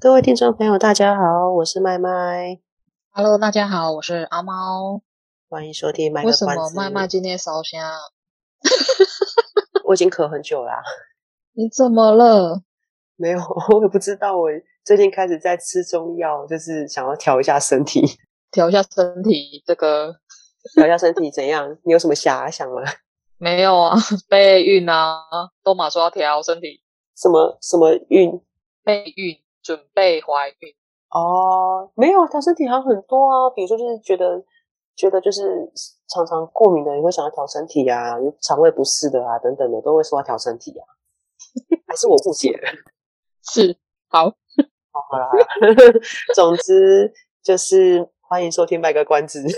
[0.00, 2.60] 各位听众朋友，大家好，我是麦麦。
[3.10, 5.02] Hello，大家好，我是阿猫。
[5.48, 6.44] 欢迎收听麦个关子。
[6.46, 7.82] 为什么麦麦今天烧香？
[9.86, 10.82] 我已经咳很久啦、啊。
[11.54, 12.62] 你怎么了？
[13.16, 13.40] 没有，
[13.72, 14.36] 我也不知道。
[14.36, 14.48] 我
[14.84, 18.02] 最近开始在吃中药，就是想要调一下身体。
[18.52, 20.14] 调一下身体，这个
[20.78, 21.76] 调一下身体怎样？
[21.82, 22.82] 你有什么遐想吗？
[23.38, 23.96] 没有啊，
[24.28, 25.24] 备孕啊，
[25.64, 26.84] 都马说要调身体。
[27.16, 28.40] 什么什么孕？
[28.84, 29.36] 备孕。
[29.68, 30.74] 准备怀孕
[31.10, 33.50] 哦，没有啊，调身体好很多啊。
[33.50, 34.42] 比如说，就是觉得
[34.96, 35.70] 觉得就是
[36.08, 40.86] 常常过敏的，也会想要调身体啊，肠胃不适的啊，等等的，都会说要调身体啊。
[41.86, 42.60] 还是我误解了？
[43.44, 43.76] 是，
[44.08, 44.32] 好，好，
[45.10, 45.28] 好啦。
[46.34, 47.12] 总之
[47.42, 49.44] 就是欢迎收听卖个关子。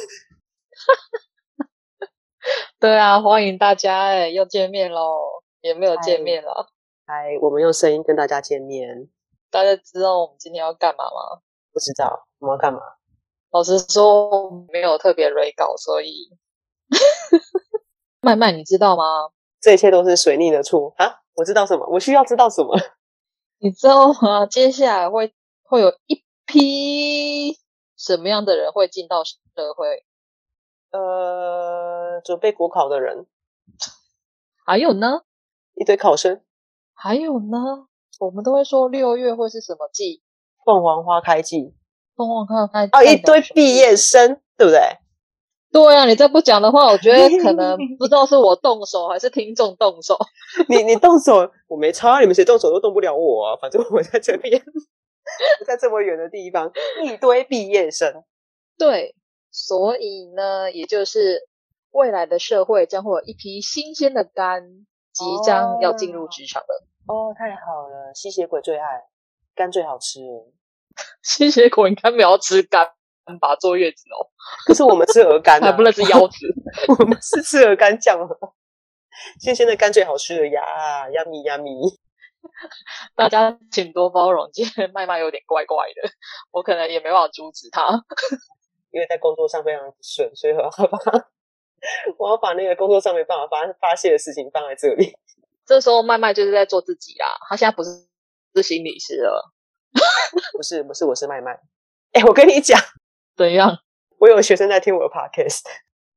[2.81, 6.67] 对啊，欢迎大家哎，又见面喽，也没有见面了。
[7.07, 9.09] 嗨，我们用声音跟大家见面。
[9.51, 11.43] 大家知道我们今天要干嘛吗？
[11.73, 12.81] 不知道，我们要干嘛？
[13.51, 16.31] 老实说，没有特别雷稿，所以
[18.23, 19.31] 麦麦，你知道吗？
[19.61, 21.21] 这一切都是水逆的错啊！
[21.35, 21.87] 我知道什么？
[21.89, 22.77] 我需要知道什么？
[23.59, 24.47] 你知道吗？
[24.47, 27.59] 接下来会会有一批
[27.97, 29.35] 什么样的人会进到社
[29.77, 30.07] 会？
[30.93, 33.27] 呃，准备国考的人，
[34.65, 35.23] 还有呢？
[35.75, 36.43] 一堆考生，
[36.95, 37.89] 还有呢？
[38.21, 40.21] 我们都会说六月会是什么季？
[40.65, 41.75] 凤凰花开季。
[42.15, 44.79] 凤凰花开哦，一堆毕业生，对不对？
[45.73, 50.19] 对啊，你再不讲的话，我觉得可能 不知道是我动手还是听众动手。
[50.69, 53.57] 你你动手，我没差，你们谁动手都动不了我啊！
[53.59, 54.63] 反正我在这边，
[55.67, 56.71] 在这么远的地方，
[57.05, 58.23] 一堆毕业生。
[58.77, 59.15] 对，
[59.51, 61.49] 所以呢，也就是
[61.93, 64.63] 未来的社会将会有一批新鲜的肝
[65.15, 66.85] 即将要进入职场了。
[67.11, 68.15] 哦，太好了！
[68.15, 69.03] 吸血鬼最爱
[69.57, 70.21] 肝，最好吃。
[71.25, 72.87] 吸血鬼应该没有吃肝
[73.41, 73.57] 吧？
[73.57, 74.31] 坐月子哦。
[74.65, 76.37] 可是我们吃鹅肝，啊， 还不能吃腰子。
[77.01, 78.17] 我们是吃鹅肝酱。
[79.41, 80.63] 新鲜的肝最好吃了呀
[81.09, 81.99] ，yummy yummy。
[83.17, 86.09] 大家请多包容，今天麦麦有点怪怪的，
[86.53, 87.89] 我可能也没办法阻止他，
[88.93, 91.29] 因为在工作上非常顺，所以我要把
[92.19, 95.13] 我要把那个工作上没办法发发泄的事情放在这里。
[95.71, 97.91] 这时候麦麦就是在做自己啦，他现在不是
[98.57, 99.53] 是心理师了，
[100.53, 101.53] 不是不是，我是麦麦。
[102.11, 102.77] 哎，我跟你讲，
[103.37, 103.79] 怎样？
[104.19, 105.63] 我有学生在听我的 podcast，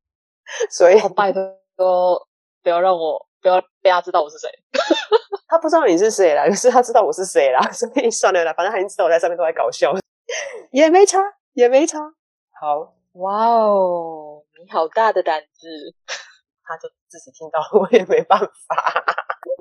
[0.75, 2.27] 所以拜托
[2.63, 4.49] 不要让我不要被他知道我是谁。
[5.47, 9.93] 他不知道你是谁啦，可是他知道我是谁啦，所以算了啦，反正他已经知道我在上面都在搞笑，
[10.71, 11.19] 也没差
[11.53, 11.99] 也没差。
[12.59, 12.91] 好，
[13.21, 15.93] 哇哦，你好大的胆子。
[16.65, 19.03] 他就自己听到， 我也没办法。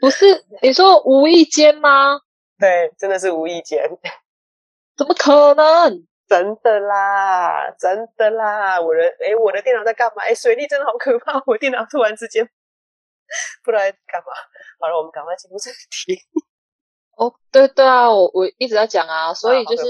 [0.00, 2.18] 不是你说无意间吗？
[2.58, 3.84] 对，真的是无意间。
[4.96, 6.06] 怎么可能？
[6.28, 8.80] 真的啦，真的啦！
[8.80, 10.22] 我的哎，我的电脑在干嘛？
[10.22, 11.42] 哎，水力真的好可怕！
[11.46, 12.42] 我电脑突然之间
[13.62, 14.32] 不知道在干嘛。
[14.80, 16.18] 好了，我们赶快进入正题。
[17.16, 19.82] 哦，对对啊，我我一直在讲啊，所以就是。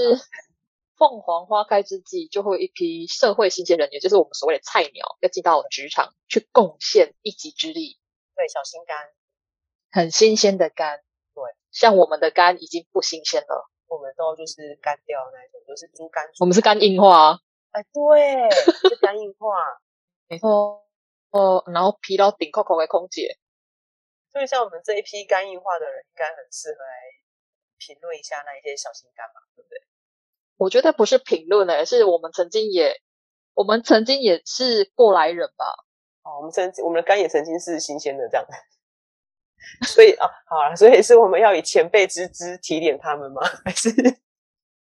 [0.95, 7.99] 凤凰花开之际，就会有一批社会新鲜人，也就是我们所谓的菜鸟，要进到职场去贡献一己之力。
[8.35, 8.97] 对，小心肝，
[9.91, 11.03] 很新鲜的肝。
[11.33, 16.29] 对，像我们的肝已经不新鲜了，我们都就是干掉那种，就是猪肝。
[16.39, 17.39] 我们是肝硬化。
[17.71, 18.51] 哎，对，
[18.89, 19.57] 是肝硬化。
[20.29, 20.85] 没错。
[21.31, 23.37] 哦，然后疲劳顶扣扣的空姐。
[24.31, 26.89] 所以，像我们这一批肝硬化的人，应该很适合来
[27.77, 29.77] 评论一下那一些小心肝嘛，对不对？
[30.57, 32.93] 我觉得不是评论诶，是我们曾经也，
[33.53, 35.65] 我们曾经也是过来人吧。
[36.23, 38.45] 哦，我们曾经我们的肝也曾经是新鲜的这样，
[39.87, 43.41] 所以啊，好了，所以是我们要以前辈之姿提点他们吗？
[43.65, 43.89] 还是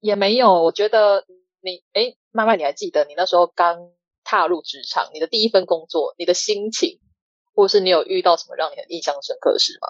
[0.01, 0.63] 也没有？
[0.63, 1.23] 我觉得
[1.61, 3.91] 你哎，麦麦，你还记得你那时候刚
[4.23, 6.99] 踏入职场，你的第一份工作，你的心情，
[7.55, 9.87] 或是你有遇到什么让你很印象深刻的事吗？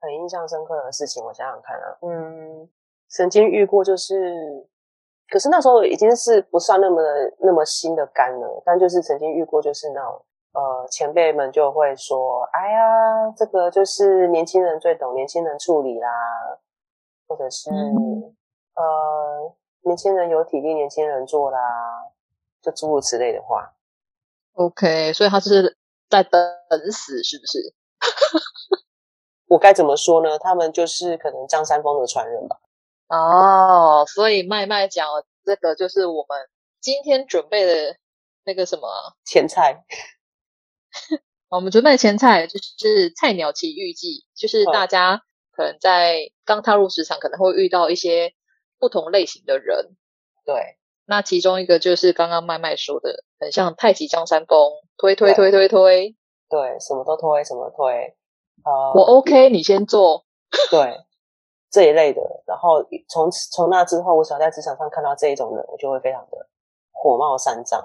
[0.00, 2.70] 很印象深刻的事情，我想想看啊，嗯，
[3.08, 4.66] 曾经遇过就是。
[5.30, 7.00] 可是那时候已经是不算那么
[7.38, 16.08] 那么新的肝了，但就是曾经遇过，就是那种呃前辈们就会说：“哎呀，这个就是年轻人最懂年轻人处理啦。”
[17.28, 18.34] 或者是、嗯、
[18.74, 21.58] 呃，年轻人有体力，年轻人做啦，
[22.60, 23.72] 就诸如此类的话。
[24.54, 25.76] OK，所以他是
[26.08, 26.42] 在等
[26.90, 27.72] 死，是不是？
[29.46, 30.36] 我该怎么说呢？
[30.40, 32.60] 他们就是可能张三丰的传人吧。
[33.10, 35.06] 哦，所以麦麦讲
[35.44, 36.48] 这个就是我们
[36.80, 37.96] 今天准备的
[38.44, 38.88] 那个什么
[39.24, 39.84] 前菜。
[41.50, 48.32] 我们准备的前菜就是菜鸟奇遇记，就是大家可能在刚踏入职场，可能会遇到一些
[48.78, 49.96] 不同类型的人。
[50.44, 56.16] 对，那其中一个就是刚刚麦麦说的，很像太极张三丰，推推推推推，
[56.48, 58.14] 对，什么都推，什么推。
[58.62, 60.24] 呃，我 OK，你先做。
[60.70, 61.00] 对，
[61.70, 62.20] 这一类的。
[62.46, 66.46] 然后从从那之后，我只要在职场上看到这一种人，我就会非常的
[66.90, 67.80] 火冒三丈。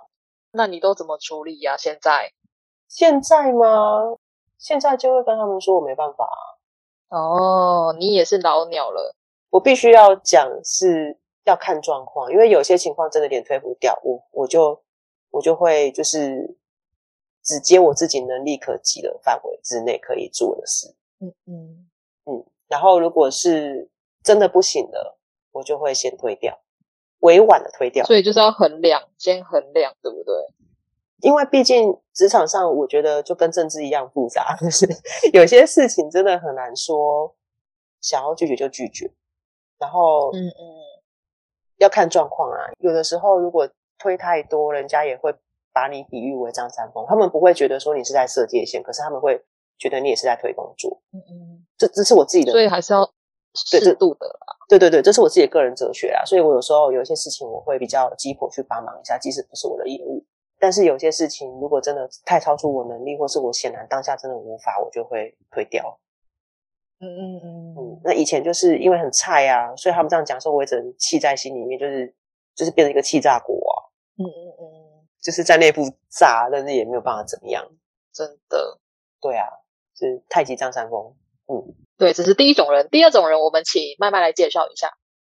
[0.51, 1.77] 那你都怎么处理呀、啊？
[1.77, 2.31] 现在？
[2.87, 4.17] 现在吗？
[4.57, 7.17] 现在就会跟他们说我没办法啊。
[7.17, 9.13] 哦，你也是老鸟了。
[9.49, 14.81] 我必须要讲是要看状况，因为有些情况真的有点推不掉，我我就
[15.31, 16.57] 我就会就是
[17.43, 20.95] 只接我自己能力可及的范围之内可以做的事。
[21.19, 21.89] 嗯嗯嗯。
[22.67, 23.89] 然后如果是
[24.23, 25.17] 真的不行了，
[25.51, 26.59] 我就会先推掉，
[27.19, 28.05] 委婉的推掉。
[28.05, 30.33] 所以就是要衡量，先衡量，对不对？
[31.21, 34.85] 因为毕竟职场上，我觉得就跟政治一样复杂， 就是
[35.31, 37.33] 有些事情真的很难说，
[38.01, 39.11] 想要拒绝就拒绝。
[39.79, 40.53] 然后，嗯嗯，
[41.77, 42.71] 要看状况啊。
[42.79, 43.67] 有的时候如果
[43.97, 45.33] 推太多，人家也会
[45.73, 49.43] 把你比喻为张三丰，他们不会觉得说你是在设界限，可是他们会
[49.77, 51.01] 觉得你也是在推工作。
[51.11, 53.09] 嗯嗯，这这是我自己的，所以还是要
[53.53, 54.55] 适度的啦。
[54.67, 56.23] 对对对，这是我自己的个人哲学啊。
[56.25, 60.25] 所以我有时候有一些事情，我会比较鸡婆去帮忙一下，即使不是我的业务。
[60.57, 65.99] 但是有些事情，如果真的太超出我能力，或是我显然当下真的无法，我就会推掉。
[66.99, 68.01] 嗯嗯嗯嗯。
[68.03, 72.15] 那以前就是因为很菜啊，所以他们这样讲说，我一直气在心里面，就是
[72.55, 73.75] 就是变成一个气炸锅啊。
[74.17, 75.05] 嗯嗯嗯。
[75.21, 77.67] 就是在内部炸，但是也没有办法怎么样。
[78.13, 78.79] 真的。
[79.19, 79.47] 对啊，
[79.95, 81.15] 是太极张三丰。
[81.47, 82.87] 嗯，对，这是第一种人。
[82.89, 84.89] 第二种人，我们请慢慢来介绍一下。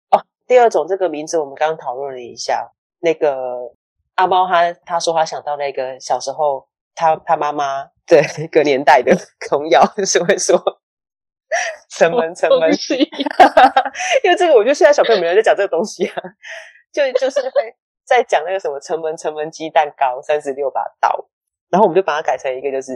[0.09, 3.73] 哦，第二种这个名字我们刚刚讨论了一下，那个。
[4.15, 9.15] 阿猫他他说他想到那个小时候他他妈妈的那个年代的
[9.47, 10.62] 童谣，就是会说
[11.89, 12.69] 城门城门，
[14.21, 16.21] 因为这个我觉得现在小朋友没人在讲这个东西啊，
[16.91, 17.73] 就就是会
[18.03, 21.29] 在讲那个什么城门城门鸡蛋糕三十六把刀，
[21.69, 22.91] 然后我们就把它改成一个就是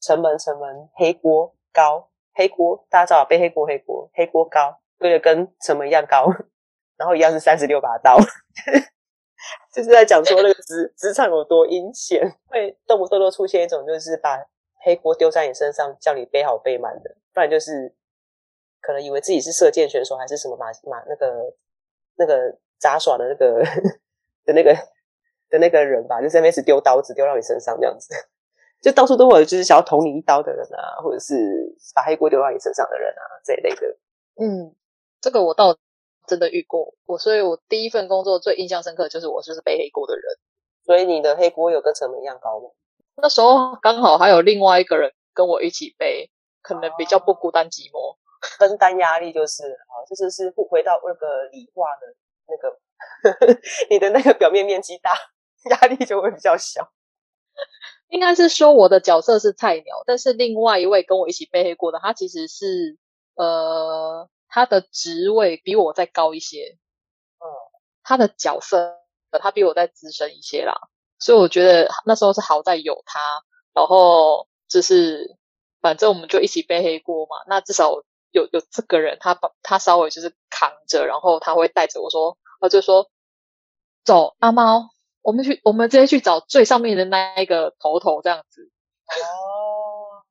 [0.00, 6.26] 城门城门黑锅高黑锅，大家知道背黑锅黑锅黑锅高，对的跟城门一样高，
[6.96, 8.16] 然后一样是三十六把刀。
[9.72, 14.38] 就是在讲说那个职职场有多阴险，会动不动都出现一种就是把
[14.82, 17.94] 黑锅丢在你身上，叫你背好背满的，不然就是
[18.80, 21.54] 可能以为自己是射箭选手还是什么马马那个
[22.16, 23.62] 那个杂耍的那个
[24.44, 24.74] 的那个
[25.48, 28.14] 的那个人吧，就是那边是丢刀子丢到你身上这样子，
[28.80, 31.34] 就到处都会有就是想要捅你一刀的人啊，或者是
[31.94, 33.96] 把黑锅丢到你身上的人啊这一类的。
[34.36, 34.74] 嗯，
[35.20, 35.76] 这个我倒。
[36.26, 40.24] 真的遇过我，所以我第一份工作最印象深刻就是我就是背黑锅的人。
[40.84, 42.70] 所以你的黑锅有跟成本一样高吗？
[43.16, 46.30] 那时候刚好还有另外一个人跟我一起背，
[46.62, 48.16] 可能比较不孤单寂寞，
[48.60, 52.14] 分担压力就是啊，这就是是回到那个理化的
[52.46, 52.78] 那个
[53.24, 53.60] 呵呵，
[53.90, 55.10] 你的那个表面面积大，
[55.68, 56.92] 压力就会比较小。
[58.10, 62.98] 应该是说我的角色是菜鸟，但是另外一位跟我一起背黑锅的，他其实是
[63.34, 64.28] 呃。
[64.52, 66.76] 他的职位比我再高一些，
[67.38, 67.46] 嗯，
[68.02, 68.96] 他的角色
[69.40, 70.74] 他比我再资深一些啦，
[71.20, 73.20] 所以我觉得那时候是好在有他，
[73.72, 75.36] 然后就是
[75.80, 77.92] 反正我们就一起背黑锅嘛，那至少
[78.32, 83.08] 有有这个人，他把他稍微就是扛着，然后他会带着我说，他就说
[84.02, 84.90] 走阿猫，
[85.22, 88.70] 我们去我们直接去找最上面的那一个头头这样子。
[89.06, 90.24] 哦。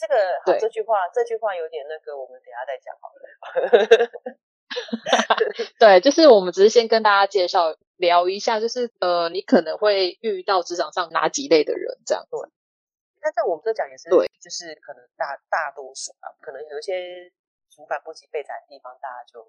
[0.00, 3.20] 这个好，这句话这句话有点那个，我们等一下再讲好了。
[5.78, 12.26] 对，就是我们只是先跟大家介绍聊一下，就是呃，你可能会遇到职场上哪几类的人这样。
[12.30, 12.40] 对，
[13.20, 17.30] 那在我们这讲也是对，就是可能大大多数啊，可能有一些
[17.68, 19.44] 主管不及备宰的地方，大家就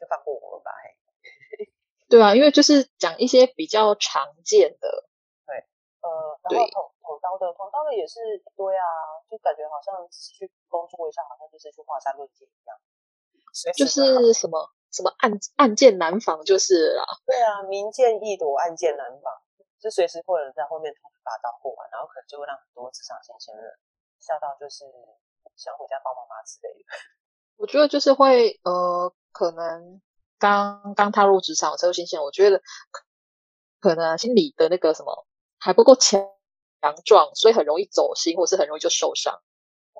[0.00, 0.72] 就放过我们吧。
[0.82, 0.98] 嘿，
[2.12, 5.08] 对啊，因为就是讲一些比较常见的。
[5.48, 5.56] 对，
[6.04, 8.84] 呃，然后捅捅刀的，捅刀的也是一堆啊。
[9.32, 12.76] 就感觉好像去工作一下，好像就是去华山论剑一样，
[13.72, 17.04] 就是什么什么暗暗箭难防，就是啦。
[17.24, 19.32] 对啊，明剑易躲，暗箭难防，
[19.80, 23.72] 就随时会有人在后面捅一把刀过来，然后可能就会让很多职场新鲜人
[24.20, 24.84] 吓到，就是
[25.56, 26.84] 想回家帮妈妈之类的。
[27.56, 30.02] 我觉得就是会呃，可能
[30.42, 32.58] 刚刚踏入职场，社会新鲜，我觉得
[33.78, 35.24] 可能心理的那个什么
[35.62, 36.18] 还不够强
[36.82, 39.38] 强壮，所以很容易走心，或是很容易就受伤。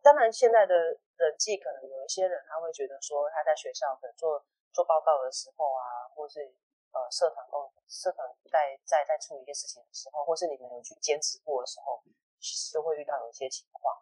[0.03, 0.75] 当然，现在的
[1.15, 4.43] 人际可能有一些人他会觉得说，他在学校可能做
[4.75, 6.43] 做报告的时候啊，或是
[6.91, 12.03] 呃社团工社团在在在处理一些事情的时候，或是你们有去兼职过的时候，
[12.43, 13.95] 其实就会遇到有一些情况。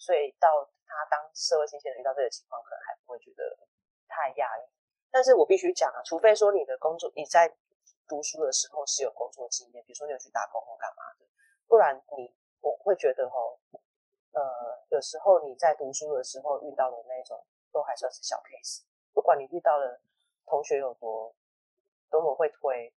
[0.00, 0.48] 所以到
[0.88, 3.44] 他当社会新鲜人遇到这个情况，可能还不会觉得
[4.08, 4.64] 太压抑。
[5.14, 7.46] 但是我必须讲啊，除非说你的工作你在
[8.08, 11.24] 读书的时候是有工作经验，比如说你有去打工或干嘛的，
[11.68, 13.54] 不然你我会觉得哦，
[14.32, 14.42] 呃，
[14.88, 18.82] 有时候你在读书的时候遇到的那种都还算是小 case。
[19.12, 20.00] 不管你遇到的
[20.46, 21.32] 同学有多
[22.10, 22.92] 多么会推，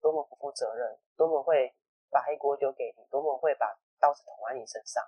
[0.00, 1.74] 多么不负责任，多么会
[2.10, 5.04] 把黑锅丢给你，多么会把刀子捅在你身上。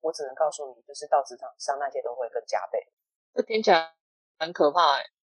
[0.00, 2.86] 我只能告诉你，就是到职场上那些都会更加倍。
[3.34, 3.96] 这听起来
[4.38, 5.15] 很可怕哎。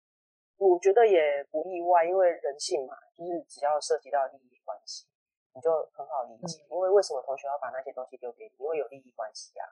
[0.57, 5.05] 我觉得也不意外，因为人性嘛，就是只要涉及到利益关系，
[5.53, 6.63] 你就很好理解。
[6.63, 8.55] 嗯、因为为什么同学要把那些东西丢给你？
[8.59, 9.67] 因为有利益关系啊。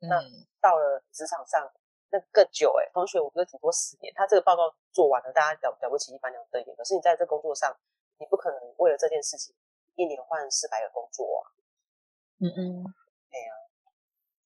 [0.00, 0.20] 嗯、那
[0.60, 1.70] 到了职场上，
[2.10, 2.90] 那更久哎。
[2.92, 6.76] 同学，我觉得挺多十年，他这个报告做完了，大家了了不起一翻两瞪眼。
[6.76, 7.74] 可是你在这工作上，
[8.18, 9.54] 你不可能为了这件事情
[9.94, 11.48] 一年换四百个工作啊。
[12.40, 12.84] 嗯嗯，
[13.30, 13.62] 对呀、啊。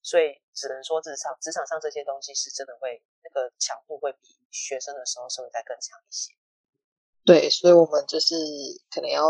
[0.02, 6.32] 所以只能说，职场职场上这些东西是真的会那个强度会比学生的时候稍微再更强一些。
[7.24, 8.34] 对，所以我们就是
[8.94, 9.24] 可能要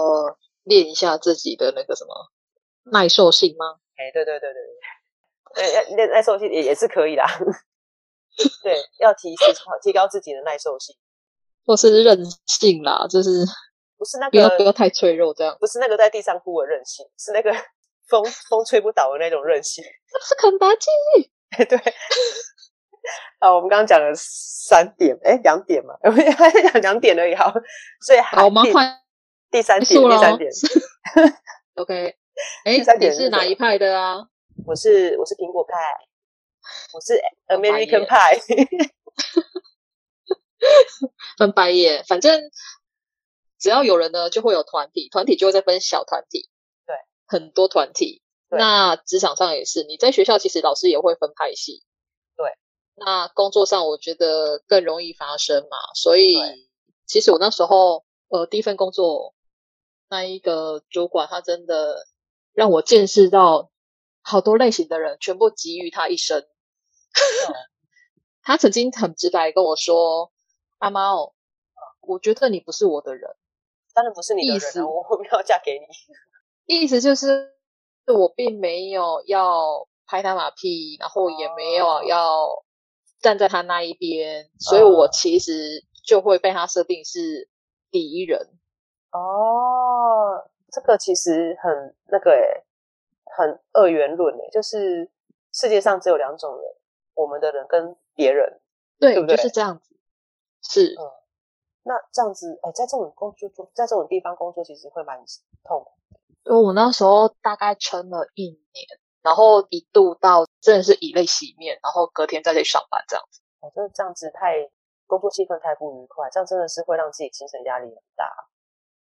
[0.65, 2.31] 练一下自己的那个什么
[2.93, 3.81] 耐受性吗？
[3.97, 4.63] 哎，对对对对
[5.55, 7.25] 对，要练耐受性也也是可以啦。
[8.63, 9.45] 对，要提提
[9.83, 10.95] 提高自己的耐受性，
[11.65, 13.31] 或是韧性啦，就是
[13.97, 17.51] 不是那个不要不要太脆弱，这样不是那个在地上哭的韧性，是那个。
[18.09, 20.87] 风风吹不倒的那种韧性， 这是肯德基。
[21.69, 21.79] 对，
[23.39, 27.35] 啊，我们刚刚讲了三点，哎，两点嘛，我们还在讲两点而已。
[27.35, 27.53] 好，
[28.01, 29.01] 所以好，我们换
[29.51, 30.51] 第三点，第三点。
[31.75, 32.17] OK，
[32.65, 34.17] 哎，第三点是哪一派的啊？
[34.67, 35.77] 我是我是苹果派，
[36.93, 38.39] 我是 American 派。
[41.37, 42.41] 翻白眼，反正
[43.59, 46.49] 只要有人呢，就会有团体，团体就会再分小团体。
[47.27, 49.85] 很多团体，那职场上也是。
[49.85, 51.83] 你在学校其实老师也会分派系，
[52.37, 52.47] 对。
[52.97, 56.37] 那工作上我觉得更容易发生嘛，所以
[57.07, 59.35] 其实我那时候呃第一份工作
[60.09, 62.07] 那一个主管他真的
[62.53, 63.71] 让我见识到
[64.23, 66.47] 好多类型的人全部给予他一生。
[68.43, 70.31] 他曾经很直白跟我说
[70.79, 71.35] ：“阿猫，
[72.01, 73.35] 我觉得你不是我的人，
[73.95, 75.87] 当然不是你的人，思我没有嫁给你。”
[76.67, 77.55] 意思就是，
[78.07, 82.65] 我并没有要拍他马屁，然后也没有要
[83.21, 87.49] 站在他那一边，所以我其实就会被他设定是
[87.91, 88.49] 敌人。
[89.13, 92.65] 哦，这个其实很那个诶，
[93.37, 95.11] 很二元论诶，就是
[95.53, 96.63] 世界上只有两种人，
[97.15, 98.61] 我们的人跟别人，
[98.99, 99.37] 对，对不对？
[99.37, 99.95] 就是这样子。
[100.63, 101.05] 是，嗯，
[101.85, 105.23] 那这样子，哎，在这种工作，在这种地方工作，其实会蛮
[105.63, 105.93] 痛苦。
[106.45, 108.87] 因为我那时候大概撑了一年，
[109.23, 113.41] 然后一度到真的是以泪洗面，然后隔天再去上班这样子。
[113.61, 114.71] 我觉得这样子太
[115.07, 118.27] 工作气氛太不愉快，这样真的是会让自己精神压力很大。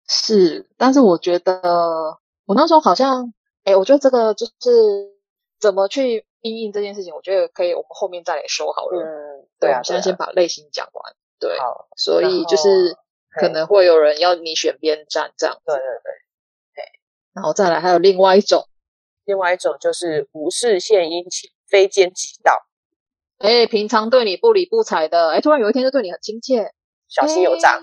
[0.09, 3.33] 是，但是我觉得我那时候好像，
[3.65, 4.53] 哎，我觉得这个就是
[5.59, 9.03] 怎么去应应这件事情，我觉得可以，我们后面再来说好了。
[9.03, 11.15] 嗯，对啊，现在先把类型讲完。
[11.41, 12.97] 对，好，所以就是
[13.41, 15.63] 可能会有人要你选边站这样子。
[15.67, 16.13] 对对对。
[17.35, 18.69] 然后再来，还有另外一种，
[19.25, 22.67] 另外一种就是无事献殷勤，非奸即盗。
[23.39, 26.73] 哎，平常对你不理不睬的，哎，突然有一天就对你很亲切，
[27.09, 27.81] 小心有诈。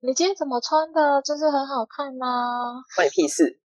[0.00, 1.22] 你今天怎么穿的？
[1.22, 2.84] 真是很好看吗？
[2.94, 3.58] 关你屁事。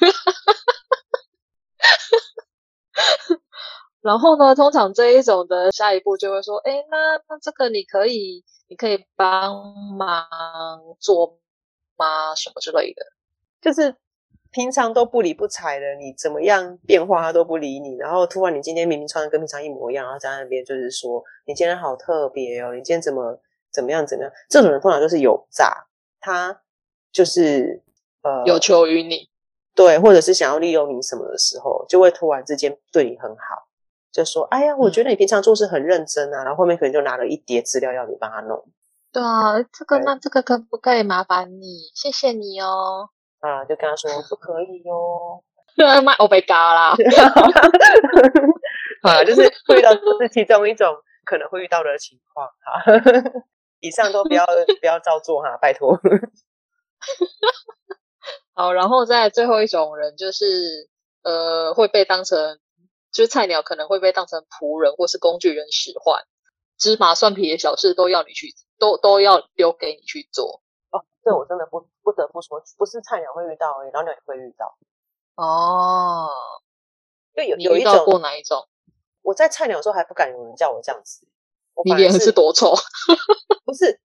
[4.00, 10.28] 然后呢，通常这一种的下一步就会说，哎，那那这个你可以，你可以帮忙
[11.00, 11.38] 做
[11.96, 12.34] 吗？
[12.34, 13.04] 什么之类的，
[13.60, 13.96] 就是。
[14.54, 23.36] 平常都不理不睬的，你怎么样变化他都不理你，然后突然你今天明明穿的跟平常一模一样，然后在那边就是说你今天好特别哦，你今天怎么
[23.72, 24.32] 怎么样怎么样？
[24.48, 25.88] 这种人通常就是有诈，
[26.20, 26.62] 他
[27.10, 27.82] 就是
[28.22, 29.28] 呃有求于你，
[29.74, 33.66] 对，或者是想要利用你什么的时候，就会突然之间对你很好，
[34.12, 38.64] 就说哎呀，我觉得你平常做事很认真啊，嗯、然后后面可能就拿了一叠资料要你帮他弄。
[39.10, 41.90] 对啊，这个那这个可不可以麻烦你？
[41.92, 43.10] 谢谢你哦。
[43.44, 45.44] 啊，就跟他说不可以哟、
[45.76, 46.96] 哦，卖欧贝嘎啦，
[49.02, 50.96] 啊，就是会遇到，这是其中一种
[51.26, 52.80] 可能会遇到的情况哈。
[53.80, 54.46] 以上都不要
[54.80, 56.00] 不要照做哈，拜托。
[58.54, 60.88] 好，然后再最后一种人就是
[61.22, 62.58] 呃会被当成
[63.12, 66.22] 就是菜鸟，可能会被当成仆人或是工具人使唤，
[66.78, 70.62] 芝麻蒜皮的小事都要你去，都都要丢给你去做。
[71.24, 74.76] 哦，这我真的不不得不说，不是菜鸟会遇到而已，老鸟也会遇到。
[75.36, 76.28] 哦，
[77.34, 78.68] 就有有过哪一种？
[79.22, 81.26] 我在菜鸟的时候还不敢有人叫我这样子。
[81.84, 82.72] 你脸是多臭？
[83.64, 83.98] 不是，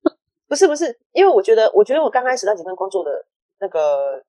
[0.48, 3.12] 不是，不是，因为我觉得，我觉得我刚开始那几份工作的
[3.60, 4.24] 那个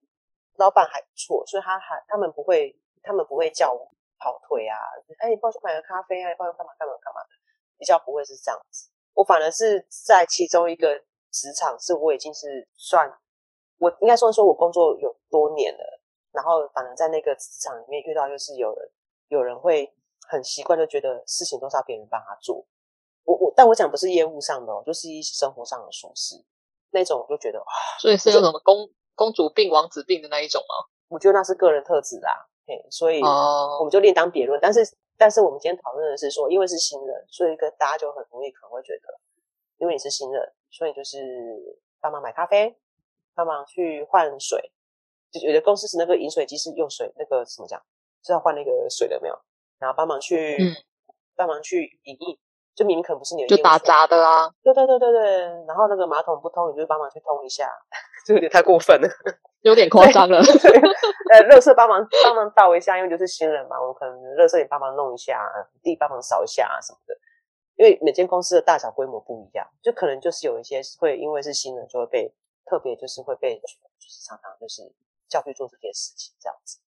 [0.57, 4.77] 老板还不错，所以他还他们不会，他们不会叫我跑腿啊，
[5.21, 7.29] 哎，你帮我去买个咖啡啊，你帮我干嘛干嘛干嘛的，
[7.79, 8.91] 比较不会是这样子。
[9.15, 13.11] 我反而是在其中一个职场，是我已经是算，
[13.79, 16.01] 我应该说说我工作有多年了，
[16.33, 18.91] 然后反而在那个职场里面遇到，就是有人
[19.29, 19.93] 有人会
[20.29, 22.65] 很习惯，就觉得事情都是要别人帮他做。
[23.25, 26.43] 我我，但我讲不是业务上的哦，就是一些生活上的琐事
[26.91, 30.89] 那种，我就觉得啊，所以是有什么公公主病、王子病的那一种吗？
[31.09, 34.59] 我觉得那是个人特质啦，嘿，所以我们就另当别论。
[34.61, 34.81] 但是，
[35.19, 39.21] 但是我们今天讨论的是说，因为是新人，所以跟大家就很容易可能会觉得，
[39.79, 41.19] 因为你是新人，所以就是
[42.01, 42.77] 帮忙买咖啡，
[43.35, 44.73] 帮忙去换水，
[45.31, 47.81] 就有的公司是那个饮水机是用水，那个怎么讲，
[48.23, 49.39] 是要换那个水的没有？
[49.79, 50.75] 然后帮忙去，嗯，
[51.37, 52.39] 帮忙去影印。
[52.73, 57.69] 就明明可能不是你的，就打杂的啊，对对对对对，然后那个马桶不通，你就帮忙去通一下，
[58.25, 59.09] 就有点太过分了，
[59.63, 60.39] 有点夸张了。
[61.31, 65.45] 呃，垃圾帮忙帮忙倒一下，因为就是新人嘛，我可能垃圾也帮忙弄一下，
[65.83, 67.15] 地帮忙扫一下啊什么的。
[67.81, 72.31] 因为每间公司的大小规模不一样，就可能就是有一些会因为是新人，就会被
[72.67, 74.93] 特别就是会被就是常常就是
[75.27, 76.79] 叫去做这些事情这样子。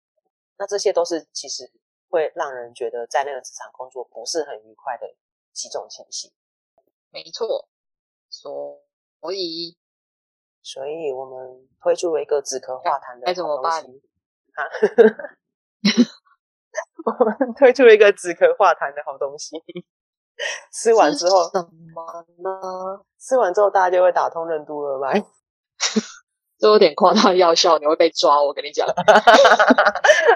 [0.59, 1.73] 那这些都是其实
[2.11, 5.07] 会让人觉得在那个职场工作不是很愉快的。
[5.55, 6.33] 几种情形，
[7.11, 7.69] 没错，
[8.31, 8.81] 所
[9.35, 9.77] 以，
[10.63, 13.85] 所以我们推出了一个止咳化痰的东西，该怎么办？
[14.55, 14.65] 啊，
[17.05, 19.63] 我们推出了一个止咳化痰的好东西，
[20.73, 23.05] 吃完之后什么呢？
[23.19, 25.25] 吃完之后大家就会打通任督二脉，
[26.59, 28.43] 这有点夸大药效，你会被抓。
[28.43, 28.87] 我跟你讲，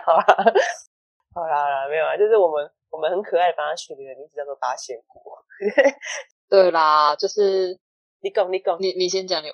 [0.05, 0.27] 好啦，
[1.35, 2.71] 好啦，好啦，没有啊，就是我们。
[2.89, 5.45] 我们很可爱的帮他取了一个名字叫做八仙果。
[6.49, 7.79] 对啦，就是
[8.23, 9.53] 你讲你讲，你你先讲，你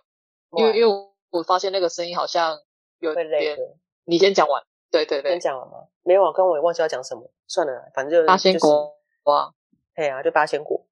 [0.53, 0.95] 因为因为
[1.31, 2.57] 我发现那个声音好像
[3.01, 3.57] 有点累。
[4.05, 4.63] 你先讲完，
[4.93, 5.89] 对对对，先讲完吗？
[6.05, 9.53] 没有啊，刚我也忘记要讲什么，算了，反正就八仙果哇，
[9.95, 10.87] 对啊，就八仙果。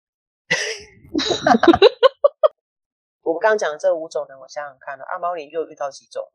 [3.23, 6.31] 我们刚刚讲的这五种呢，我想想看了，阿猫你又遇到几种？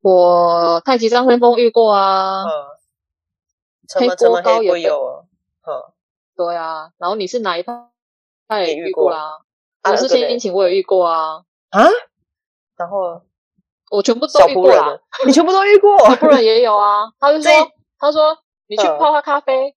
[0.00, 2.44] 我太极张三丰遇过啊。
[2.44, 2.76] 嗯
[3.94, 5.26] 黑锅高也有，
[5.62, 5.92] 嗯，
[6.34, 7.88] 对啊，然后你是哪一派？
[8.48, 9.38] 他也遇过啦。
[9.84, 11.44] 我是先殷勤，我也遇过啊。
[11.70, 11.86] 啊？
[12.76, 13.22] 然后
[13.92, 15.00] 我全部都遇过了。
[15.24, 15.96] 你全部都遇过？
[16.16, 17.12] 不然也有啊。
[17.20, 17.52] 他就说，
[17.96, 19.75] 他说你去泡泡咖啡。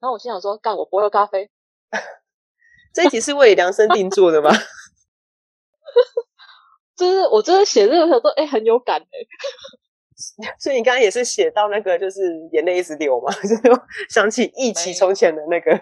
[0.00, 1.50] 然后我心想说，干，我不会喝咖啡。
[2.92, 4.50] 这一集是为量身定做的吗？
[6.96, 9.06] 就是我真的写这个时候，哎，很有感哎。
[10.58, 13.60] 所以你刚刚也是写到那个，就是眼泪一直流嘛，就是
[14.08, 15.78] 想起忆起从前的那个。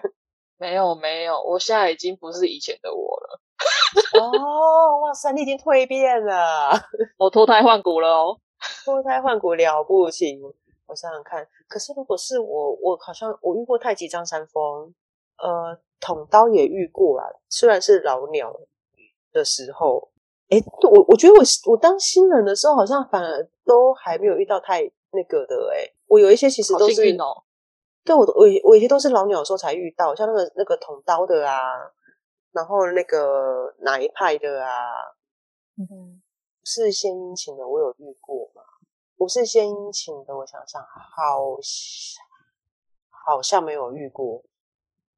[0.57, 3.41] 没有没有，我现在已经不是以前的我了。
[4.19, 6.71] 哦，哇塞，你已经蜕变了，
[7.17, 8.39] 我脱胎换骨了哦，
[8.83, 10.37] 脱胎换骨了不起。
[10.87, 14.93] 我想想看，可是如果是我，我好像我遇过太极张三丰，
[15.37, 18.53] 呃，捅刀也遇过啊，虽然是老鸟
[19.31, 20.11] 的时候。
[20.47, 25.91] 哎，我我觉得我我当新人的时候，好像反而都还没有遇到太那个的哎。
[26.05, 27.41] 我有一些其实都是，哦、
[28.03, 31.59] 对我我我有些都是老鸟的时候才遇到，像那个那个捅刀的啊，
[32.51, 34.93] 然后那个哪一派的啊，
[35.77, 36.21] 嗯，
[36.63, 38.44] 是献殷勤的，我有遇过吗？
[39.25, 42.21] 不是献殷勤的，我想想，好像
[43.09, 44.43] 好像没有遇过，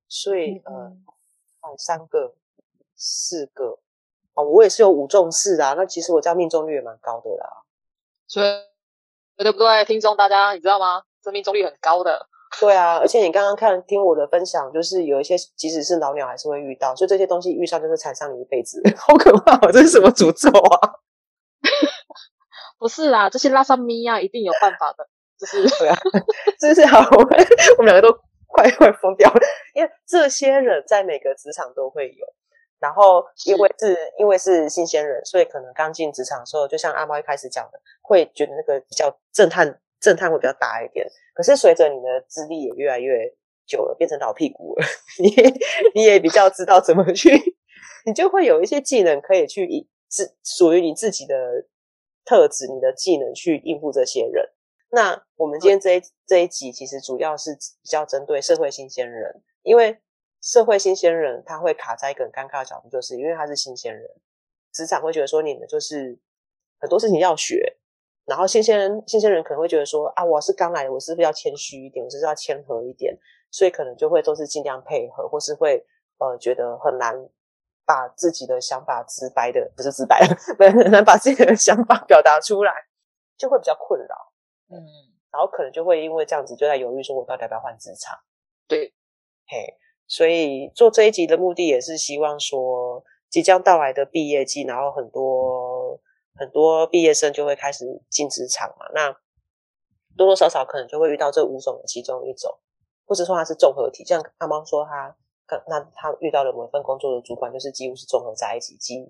[0.07, 1.03] 所以、嗯、
[1.59, 2.33] 呃，三个
[2.95, 3.79] 四个。
[4.33, 7.63] 哦，我也是有五中四啊，那其实我这样命中率也蛮高的啦。
[8.27, 9.83] 所以，对不对？
[9.83, 11.03] 听众大家，你知道吗？
[11.21, 12.29] 这命中率很高的。
[12.61, 19.57] 对啊，而且你刚刚看听我的分享，就是有一些即使是老鸟还是会遇到，所以这些东西遇上就是缠上你一辈子， 好可怕！
[19.69, 20.93] 这是什么诅咒啊？
[22.77, 25.07] 不是啦，这些拉萨米亚一定有办法的。
[25.39, 25.95] 就是 对啊，
[26.59, 28.11] 这是好，我们我们两个都
[28.47, 29.39] 快快疯掉了，
[29.75, 32.25] 因为这些人在每个职场都会有。
[32.79, 41.07] 然后，因为是，是因为是新鲜人，所以可能刚进职场的时候，就像阿猫一开始讲的，会觉得那个比较震撼，震撼会比较大一点。
[41.33, 43.31] 可是随着你的资历也越来越
[43.67, 44.85] 久了，变成老屁股了，
[45.19, 45.29] 你
[45.95, 47.31] 你也比较知道怎么去，
[48.05, 51.35] 你就会有一些技能可以去以自属于你自己的
[52.27, 54.49] 特质，你的技能去应付这些人。
[54.89, 59.97] 那我们今天这一这一集其实主要是比较针对社会新鲜人，因为
[60.41, 64.03] 社会新鲜人他会卡在一个很尴尬的角度，就是因为他是新鲜人，
[64.73, 66.19] 职场会觉得说你们就是
[66.79, 67.77] 很多事情要学，
[68.25, 73.17] 然后新鲜人新鲜人可能会觉得说啊，我是刚来，我是不是要谦虚一点，我是不是要谦和一点，
[73.51, 75.85] 所以可能就会都是尽量配合，或是会
[76.19, 77.15] 呃觉得很难
[77.87, 82.73] 把自己的想法直白的，不是直白的， 很难把自己的想法表达出来，
[83.37, 84.33] 就会比较困扰。
[84.69, 84.75] 嗯，
[85.31, 88.19] 然后可能就会因为这样子就在犹豫，说我到底要不要换职场？
[88.67, 88.93] 对，
[89.47, 95.97] 嘿，所以做这一集的目的也是希望说，即将到来的毕业季，然后很多
[96.35, 99.09] 很多毕业生就会开始进职场嘛，那
[100.17, 102.53] 多多少少可能就会遇到这五种的其中一种，
[103.05, 105.15] 或者说它是综合体，像阿猫说他，
[105.67, 109.05] 那他遇到了某一份工作的主管，就是几乎是综合在一起，集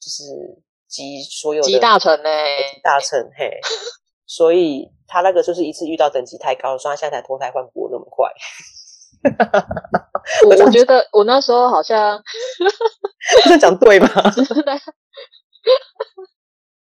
[0.00, 2.28] 就是集所有的集大成呢，
[2.72, 3.60] 集大成嘿。
[4.26, 8.30] 所以他那个就是一次遇到等级太高，所以他现在才脱胎换骨那么快。
[10.46, 12.22] 我我觉得我那时候好像，
[13.44, 14.08] 这讲对吗？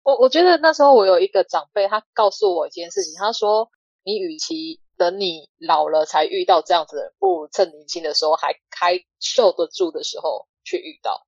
[0.03, 3.69] 我我觉得那时候我有一个长辈，他告诉我一件事情，他说
[4.05, 11.25] ：“你与其等你老了才遇到这样子的人，不如趁年轻的时候还开受得住的时候去遇到。”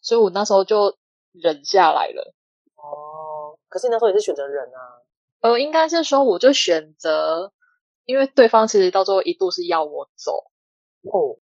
[0.00, 0.96] 所以我那时候就
[1.32, 2.34] 忍下来了。
[2.76, 5.02] 哦，可是你那时候也是选择忍啊。
[5.40, 7.52] 呃，应该是说，我就选择，
[8.04, 10.50] 因为对方其实到最后一度是要我走
[11.02, 11.38] 哦，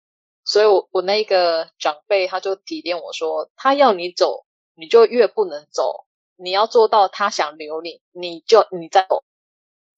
[0.44, 9.24] 所以我我那个长辈他就提点我说，他要你走，你就越不能走，你要做到他想留你，你就你再走，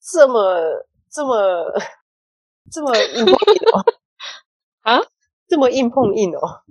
[0.02, 1.72] 这么这么
[2.72, 3.86] 这么硬碰硬哦
[4.82, 5.02] 啊，
[5.48, 6.64] 这么硬碰硬哦，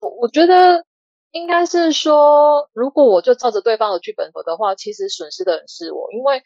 [0.00, 0.84] 我我觉得。
[1.30, 6.42] 应该是说，如果我就照着对方的剧本走的话，其实损失的人是我，因为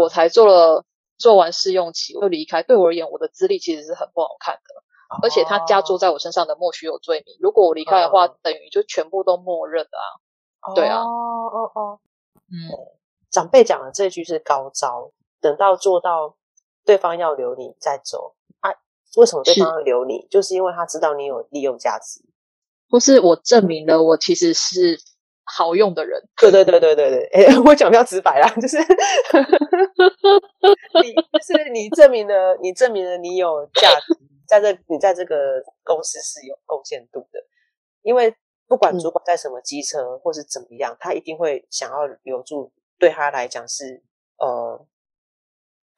[0.00, 0.84] 我才做了、嗯、
[1.18, 2.62] 做完试用期我就离开。
[2.62, 7.36] 对我而言，我的资历其实是很不好看的，哦、而且他加注在我身上的莫须有罪名。
[7.40, 9.90] 如果我离开的话，嗯、等于就全部都默认了
[10.62, 10.72] 啊。
[10.74, 11.06] 对啊，哦
[11.52, 12.00] 哦哦，
[12.48, 12.72] 嗯，
[13.30, 15.12] 长辈讲的这句是高招，
[15.42, 16.36] 等到做到
[16.84, 18.70] 对方要留你再走啊？
[19.16, 20.22] 为什么对方要留你？
[20.22, 22.20] 是就是因为他知道你有利用价值。
[22.88, 24.98] 不是我证明了我其实是
[25.44, 26.20] 好用的人。
[26.36, 28.76] 对对对对对对，哎， 我讲比较直白啦，就是
[31.02, 34.16] 你就是你证明了你证明了你有价值，
[34.46, 37.40] 在这你在这个公司是有贡献度的，
[38.02, 38.34] 因为
[38.68, 44.02] 不管主管在什么机车或是怎么样，他一定会想要留住，对他来讲是
[44.38, 44.86] 呃，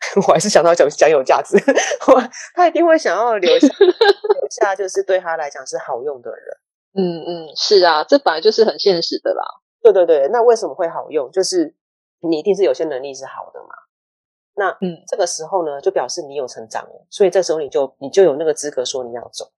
[0.29, 1.57] 我还是想到讲讲有价值，
[2.55, 6.57] 他一定会想要留下 留下，就是对他来讲是好用的人。
[6.97, 9.43] 嗯嗯，是啊，这本来就是很现实的啦。
[9.83, 11.31] 对对对，那为什么会好用？
[11.31, 11.75] 就是
[12.21, 13.69] 你一定是有些能力是好的嘛。
[14.57, 19.51] 那嗯，这个时候呢，就表示你有成长了，所以这时候你就你就有那个资格说你要走。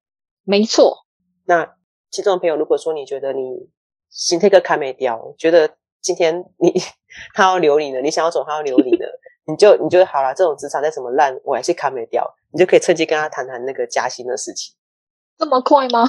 [0.45, 1.05] 没错。
[1.45, 1.77] 那
[2.11, 3.69] 听众朋友，如果说你觉得你
[4.09, 6.73] 心态个卡没掉，觉得今天你
[7.35, 14.75] 他要留你了，你想要走，他要留你了，你就你就好了，这种职场再怎么烂，我还是卡没掉，你就可以趁机跟他谈谈那个加薪的事情。
[15.39, 16.05] 这么快吗？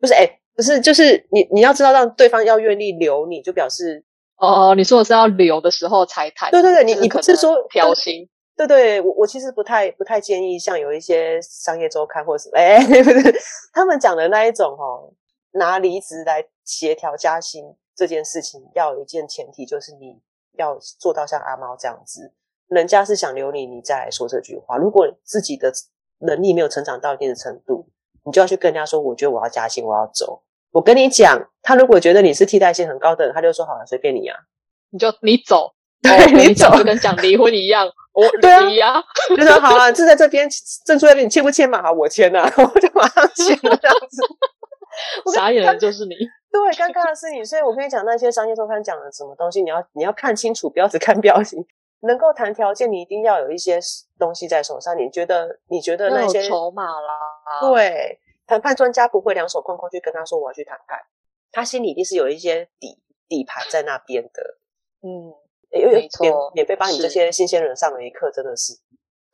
[0.00, 0.36] 不是，哎、欸。
[0.52, 4.04] 不是，就是你你要知道，让对方要愿意留你，就表示
[4.36, 6.50] 哦，你说的是要留的时候才谈。
[6.50, 8.28] 对对对，你你不是说调薪？
[8.56, 13.40] 对对，我我其实不太不太建议，像有一些商业周刊或者是哎， 不是
[13.72, 15.10] 他们讲的那一种哦，
[15.52, 17.64] 拿离职来协调加薪
[17.96, 20.20] 这件事情，要有一件前提，就是你
[20.58, 22.34] 要做到像阿猫这样子，
[22.70, 24.76] 人家是想留你，你再来说这句话。
[24.76, 25.72] 如果自己的
[26.20, 27.88] 能力没有成长到一定的程度，
[28.24, 30.42] 你就要去跟人家说，我觉得我要加薪，我要走。
[30.70, 34.36] 我跟你讲，他如果觉得你是替代性很高的人，他就说好了，随便你啊，
[34.90, 37.86] 你就你走，对你走，就跟讲离婚一样。
[38.14, 39.04] 我对啊，啊
[39.36, 40.48] 就说好了，就在这边，
[40.84, 41.82] 证书那边，你签不签嘛？
[41.82, 44.22] 好，我签了， 我就马上签了，这样子。
[45.34, 46.14] 傻眼的就是你，
[46.50, 47.44] 对，尴尬的是你。
[47.44, 51.56] 所以我跟你讲，那些商业周刊讲的什么东西，你要你要看清楚，不要只看标题。
[52.00, 53.78] 能够谈条件，你一定要有一些
[54.18, 54.96] 东西在手上。
[54.96, 55.58] 你觉得？
[55.68, 57.18] 你觉得那些筹码啦？
[57.62, 58.18] 对。
[58.46, 60.98] 谈判专家不会两手空空去跟他说我要去谈判，
[61.52, 64.42] 他心里一定是有一些底底盘在那边的。
[65.02, 65.32] 嗯，
[65.70, 68.72] 因为免免费帮你这些新鲜人上了一课，真的是。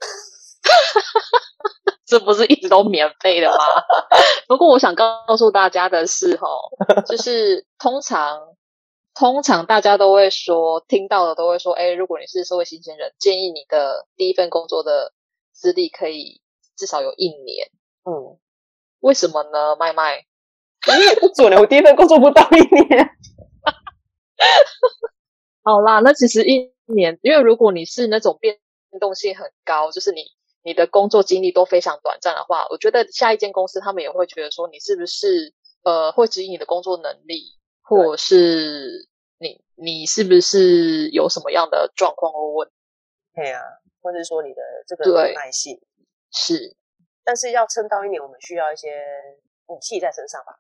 [2.04, 3.56] 这不是一直都免费的吗？
[4.46, 6.60] 不过我想告诉大家的是，哦，
[7.06, 8.38] 就是通常
[9.18, 15.12] 通常大家都会说，听到的都会说，哎，如果你是社会新鲜人，建议你的第一份工作的
[15.52, 16.42] 资历可以
[16.76, 17.70] 至少有一年。
[18.04, 18.38] 嗯。
[19.00, 19.76] 为什么呢？
[19.78, 20.24] 麦麦，
[20.98, 23.10] 你也不准了，我第一份工作不到一年。
[25.62, 28.58] 好啦，那其实一年，因为如果你是那种变
[28.98, 30.22] 动性很高，就是你
[30.62, 42.74] 你的工作经历都非常短暂的话，我觉得下一间公司他们也会觉得说你是不是呃会质疑你的工作能力，或者是你你是不是有什么样的状况或问题？
[43.34, 43.62] 对啊，
[44.02, 45.80] 或者说你的这个耐性
[46.32, 46.74] 是，
[47.22, 49.04] 但是要撑到一年，我们需要一些
[49.66, 50.58] 武器在身上吧？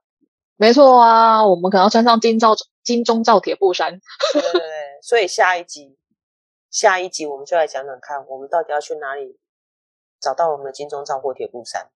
[0.56, 4.00] 没错啊，我们可能要穿上金罩金钟罩铁布衫。
[4.32, 5.98] 对对对，所以下一集，
[6.70, 9.38] 下一集我们就来讲讲看，我们到底要去哪里
[10.20, 11.90] 找到我们的金钟罩或铁布衫，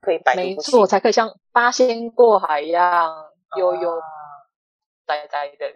[0.00, 4.00] 可以摆没错，才可以像八仙过海一样悠悠
[5.16, 5.66] 哉哉的。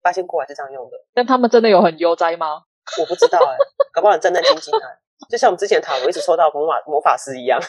[0.00, 2.62] 八仙过海是这样用的，但他们真的有很悠哉吗？
[3.00, 3.58] 我不知道哎、欸，
[3.92, 4.88] 搞不好很战战兢兢啊，
[5.28, 7.60] 就像我们之前塔罗一直抽到魔法魔法师一样。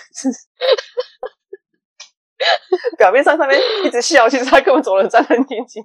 [2.97, 5.83] 表面上上面一直笑，其实他根本走了战战兢兢，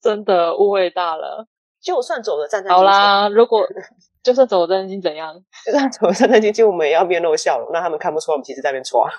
[0.00, 1.48] 真的误会大了。
[1.80, 3.68] 就算走了战战兢兢，好啦，如果
[4.22, 5.34] 就算走了战战兢兢怎样？
[5.66, 9.10] 就算走了战战兢兢，我们也要面露笑容，让他们看不出我们其实在那边抓。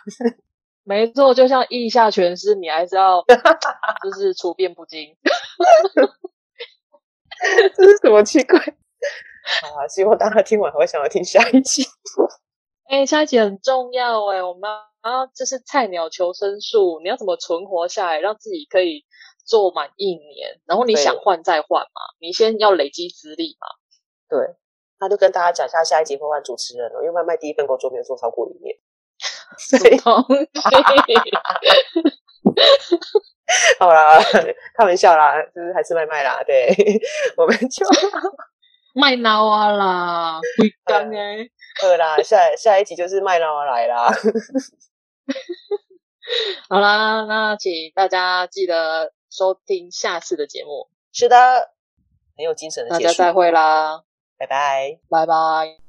[0.89, 3.21] 没错，就像意下全失，你还是要
[4.04, 5.15] 就是处变不惊。
[7.78, 8.58] 这是什么奇怪？
[8.58, 11.84] 好啊，希望大家听完还会想要听下一集。
[12.89, 14.67] 哎、欸，下一集很重要哎，我们
[15.04, 19.06] 要这是菜鸟求生术，你要怎么存活下来，让自己可以
[19.45, 22.02] 做满一年，然后你想换再换嘛？
[22.19, 23.67] 你先要累积资历嘛。
[24.28, 24.56] 对，
[24.99, 28.75] 那就跟大家讲一下下一集会换主持人了，因为麦麦第一份工作没有做超过一年。
[29.79, 29.97] 对，
[33.79, 34.19] 好啦，
[34.77, 36.69] 开玩笑啦，就是还是麦麦啦，对，
[37.38, 37.85] 我们就
[38.93, 41.49] 麦闹啊啦，会干哎。
[41.81, 44.12] 好啦，下下一集就是麦闹来啦。
[46.69, 50.89] 好啦，那请大家记得收听下次的节目。
[51.12, 51.71] 是的，
[52.38, 53.13] 很有精神的结束。
[53.13, 54.03] 大家再会啦，
[54.38, 55.88] 拜拜，拜拜。